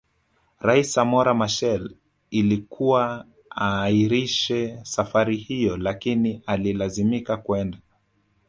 Rais 0.59 0.93
Samora 0.93 1.33
Machel 1.35 1.95
Ilikuwa 2.31 3.27
aahirishe 3.61 4.79
safari 4.83 5.37
hiyo 5.37 5.77
lakini 5.77 6.41
alilazimika 6.45 7.37
kwenda 7.37 7.77